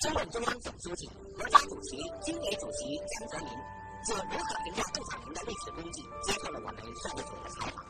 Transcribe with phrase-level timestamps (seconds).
[0.00, 3.48] 中共中央总书记、国家主席、军委主席江泽民
[4.06, 7.84] 就如何评价邓小平的历史功绩，接受了我们社会组的采访。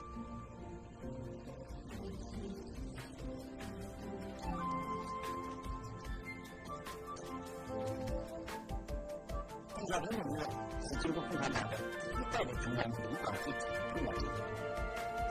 [9.77, 10.41] 邓小平同志
[10.89, 14.23] 是中国共产党的一代的中央领导集体重要人，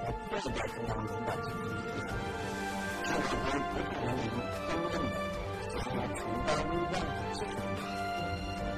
[0.03, 1.81] 在第二代中央领导集体里，
[3.91, 3.96] 他。
[6.85, 7.55] 担危难的责任，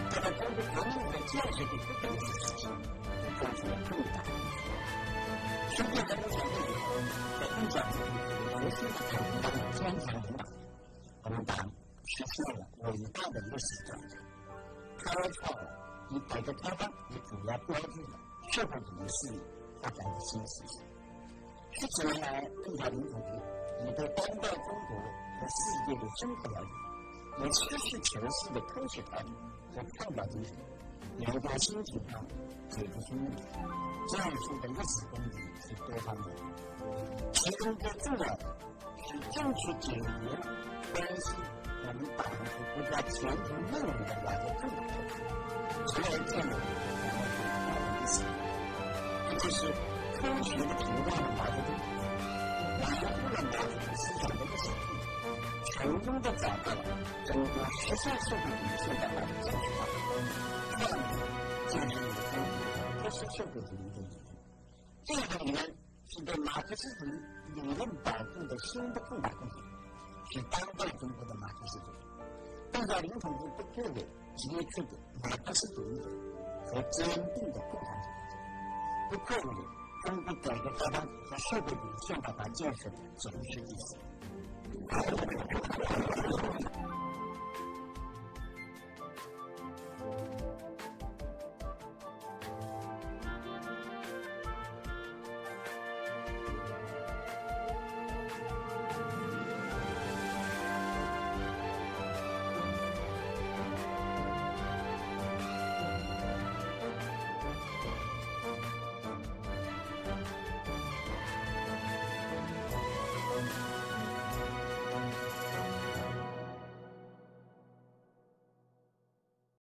[0.10, 2.68] 他在中国革命的建设的不同时期
[3.38, 4.58] 做出了重大贡献。
[5.70, 6.86] 实践人民团结以后，
[7.40, 7.96] 在邓小平
[8.52, 10.42] 有幸的承担了坚强领导，
[11.24, 14.12] 我们党实现了伟大的历史转折，
[14.98, 15.62] 开创了
[16.12, 18.14] 以改革开放为主要标志的
[18.52, 19.38] 社会主义事业
[19.82, 20.72] 发展的新时期。
[21.72, 23.28] 十几年来，邓小平同志
[23.86, 24.98] 已对当代中国
[25.40, 25.56] 和世
[25.88, 26.89] 界的深刻了解。
[27.42, 29.30] 以实事求是的科学态度
[29.74, 30.54] 和创造精神，
[31.20, 32.26] 研究新情况，
[32.70, 33.42] 解决新问题，
[34.10, 36.42] 建树的历史功底是多方面的。
[37.32, 38.44] 其中最重要的
[39.08, 40.02] 是正确解决
[40.94, 41.26] 关系
[41.82, 42.42] 我们党和
[42.76, 45.12] 国家前途命运的两个重要课题，
[45.88, 46.62] 从而建立我们
[47.00, 48.16] 国家的历史。
[49.30, 49.58] 这就是
[50.18, 51.70] 科学的评价的毛泽东，
[52.80, 54.68] 维护了毛泽东思想的历史。
[55.80, 56.84] 成功的找到了
[57.26, 59.96] 中国实现社会主义现代化的正确道路，
[60.76, 60.92] 这样
[61.70, 62.00] 建立了
[62.34, 64.28] 中国不是社会主义的理论。
[65.06, 65.64] 这个理论
[66.10, 67.08] 是对马克思主义
[67.56, 69.56] 理论保护的新的重大贡献，
[70.34, 71.96] 是当代中国的马克思主义。
[72.74, 74.02] 邓小平同志不具备
[74.36, 76.10] 杰出的马克思主义者
[76.68, 78.36] 和坚定的共产主义者，
[79.12, 79.50] 不愧为
[80.04, 83.98] 中国改革开放和社会主义现代化建设的总书记。
[84.20, 84.49] Thank you.